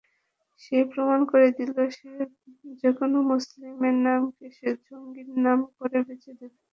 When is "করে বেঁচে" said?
5.77-6.31